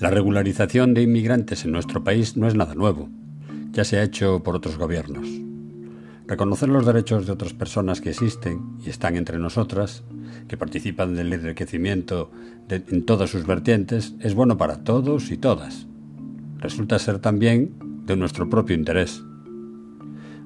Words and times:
La 0.00 0.08
regularización 0.08 0.94
de 0.94 1.02
inmigrantes 1.02 1.66
en 1.66 1.72
nuestro 1.72 2.02
país 2.02 2.34
no 2.34 2.48
es 2.48 2.54
nada 2.54 2.74
nuevo. 2.74 3.10
Ya 3.72 3.84
se 3.84 3.98
ha 3.98 4.02
hecho 4.02 4.42
por 4.42 4.56
otros 4.56 4.78
gobiernos. 4.78 5.28
Reconocer 6.26 6.70
los 6.70 6.86
derechos 6.86 7.26
de 7.26 7.32
otras 7.32 7.52
personas 7.52 8.00
que 8.00 8.08
existen 8.08 8.78
y 8.82 8.88
están 8.88 9.16
entre 9.16 9.38
nosotras, 9.38 10.02
que 10.48 10.56
participan 10.56 11.14
del 11.14 11.30
enriquecimiento 11.34 12.30
en 12.70 13.04
todas 13.04 13.28
sus 13.28 13.46
vertientes, 13.46 14.14
es 14.20 14.32
bueno 14.34 14.56
para 14.56 14.84
todos 14.84 15.30
y 15.30 15.36
todas. 15.36 15.86
Resulta 16.56 16.98
ser 16.98 17.18
también 17.18 17.74
de 18.06 18.16
nuestro 18.16 18.48
propio 18.48 18.76
interés. 18.76 19.22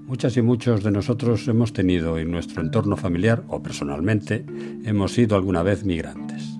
Muchas 0.04 0.36
y 0.36 0.42
muchos 0.42 0.82
de 0.82 0.90
nosotros 0.90 1.46
hemos 1.46 1.72
tenido 1.72 2.18
en 2.18 2.32
nuestro 2.32 2.60
entorno 2.60 2.96
familiar 2.96 3.44
o 3.46 3.62
personalmente 3.62 4.44
hemos 4.84 5.12
sido 5.12 5.36
alguna 5.36 5.62
vez 5.62 5.84
migrantes. 5.84 6.53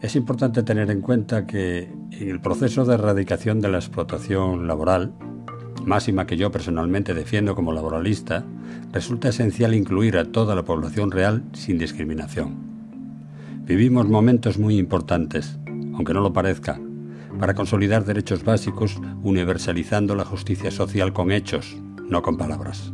Es 0.00 0.14
importante 0.14 0.62
tener 0.62 0.92
en 0.92 1.00
cuenta 1.00 1.44
que 1.44 1.90
en 2.12 2.28
el 2.28 2.40
proceso 2.40 2.84
de 2.84 2.94
erradicación 2.94 3.60
de 3.60 3.68
la 3.68 3.78
explotación 3.78 4.68
laboral, 4.68 5.12
máxima 5.84 6.24
que 6.24 6.36
yo 6.36 6.52
personalmente 6.52 7.14
defiendo 7.14 7.56
como 7.56 7.72
laboralista, 7.72 8.44
resulta 8.92 9.30
esencial 9.30 9.74
incluir 9.74 10.16
a 10.16 10.26
toda 10.26 10.54
la 10.54 10.64
población 10.64 11.10
real 11.10 11.42
sin 11.52 11.78
discriminación. 11.78 12.54
Vivimos 13.64 14.08
momentos 14.08 14.56
muy 14.56 14.78
importantes, 14.78 15.58
aunque 15.66 16.14
no 16.14 16.20
lo 16.20 16.32
parezca, 16.32 16.80
para 17.40 17.54
consolidar 17.54 18.04
derechos 18.04 18.44
básicos 18.44 19.00
universalizando 19.24 20.14
la 20.14 20.24
justicia 20.24 20.70
social 20.70 21.12
con 21.12 21.32
hechos, 21.32 21.76
no 22.08 22.22
con 22.22 22.36
palabras. 22.36 22.92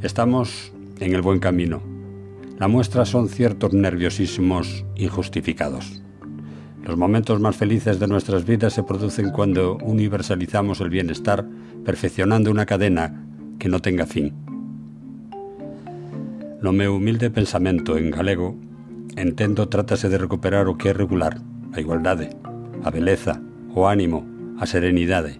Estamos 0.00 0.72
en 0.98 1.14
el 1.14 1.20
buen 1.20 1.40
camino 1.40 1.97
la 2.58 2.68
muestra 2.68 3.04
son 3.04 3.28
ciertos 3.28 3.72
nerviosismos 3.72 4.84
injustificados. 4.96 6.02
Los 6.84 6.96
momentos 6.96 7.40
más 7.40 7.56
felices 7.56 8.00
de 8.00 8.08
nuestras 8.08 8.44
vidas 8.44 8.72
se 8.72 8.82
producen 8.82 9.30
cuando 9.30 9.76
universalizamos 9.76 10.80
el 10.80 10.90
bienestar, 10.90 11.46
perfeccionando 11.84 12.50
una 12.50 12.66
cadena 12.66 13.24
que 13.58 13.68
no 13.68 13.80
tenga 13.80 14.06
fin. 14.06 14.32
No 16.60 16.72
me 16.72 16.88
humilde 16.88 17.30
pensamiento 17.30 17.96
en 17.96 18.10
galego 18.10 18.56
entendo 19.18 19.68
trátase 19.68 20.08
de 20.08 20.18
recuperar 20.18 20.68
o 20.68 20.78
que 20.78 20.92
regular, 20.92 21.42
a 21.72 21.80
igualdade, 21.80 22.30
a 22.84 22.90
beleza, 22.90 23.42
o 23.74 23.88
ánimo, 23.88 24.24
a 24.58 24.66
serenidade, 24.66 25.38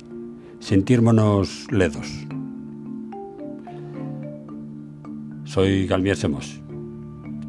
sentirmonos 0.58 1.70
ledos. 1.70 2.26
Soy 5.44 5.86
Galmier 5.86 6.16
Semos. 6.16 6.67